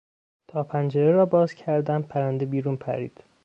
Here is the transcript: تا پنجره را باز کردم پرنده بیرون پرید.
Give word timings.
تا 0.47 0.63
پنجره 0.63 1.11
را 1.11 1.25
باز 1.25 1.53
کردم 1.53 2.01
پرنده 2.01 2.45
بیرون 2.45 2.77
پرید. 2.77 3.23